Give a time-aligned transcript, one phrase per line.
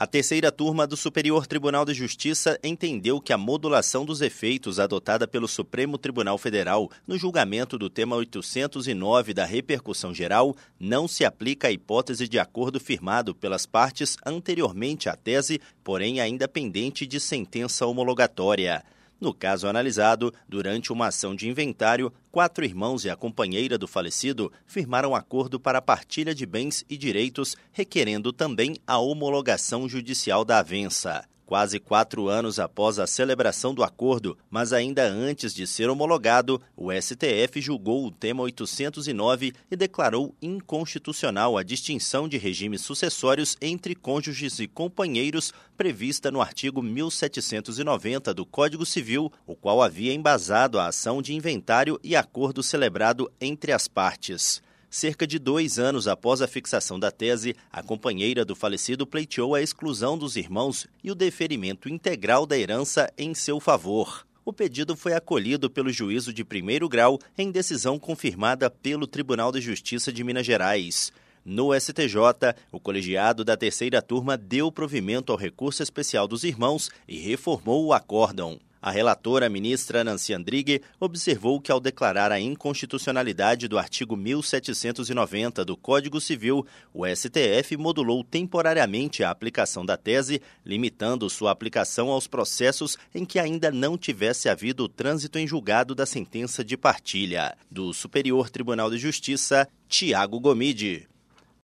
[0.00, 5.28] A terceira turma do Superior Tribunal de Justiça entendeu que a modulação dos efeitos adotada
[5.28, 11.68] pelo Supremo Tribunal Federal no julgamento do tema 809 da repercussão geral não se aplica
[11.68, 17.84] à hipótese de acordo firmado pelas partes anteriormente à tese, porém ainda pendente de sentença
[17.84, 18.82] homologatória.
[19.20, 24.50] No caso analisado, durante uma ação de inventário, quatro irmãos e a companheira do falecido
[24.66, 30.60] firmaram acordo para a partilha de bens e direitos, requerendo também a homologação judicial da
[30.60, 36.62] avença quase quatro anos após a celebração do acordo, mas ainda antes de ser homologado,
[36.76, 43.96] o STF julgou o tema 809 e declarou inconstitucional a distinção de regimes sucessórios entre
[43.96, 50.86] cônjuges e companheiros prevista no artigo 1790 do Código Civil, o qual havia embasado a
[50.86, 54.62] ação de inventário e acordo celebrado entre as partes.
[54.90, 59.62] Cerca de dois anos após a fixação da tese, a companheira do falecido pleiteou a
[59.62, 64.26] exclusão dos irmãos e o deferimento integral da herança em seu favor.
[64.44, 69.60] O pedido foi acolhido pelo juízo de primeiro grau em decisão confirmada pelo Tribunal de
[69.60, 71.12] Justiça de Minas Gerais.
[71.44, 72.16] No STJ,
[72.72, 77.92] o colegiado da terceira turma deu provimento ao recurso especial dos irmãos e reformou o
[77.92, 78.58] acórdão.
[78.82, 85.62] A relatora, a ministra Nancy Andrighi, observou que, ao declarar a inconstitucionalidade do artigo 1790
[85.66, 92.26] do Código Civil, o STF modulou temporariamente a aplicação da tese, limitando sua aplicação aos
[92.26, 97.54] processos em que ainda não tivesse havido trânsito em julgado da sentença de partilha.
[97.70, 101.09] Do Superior Tribunal de Justiça, Tiago Gomide.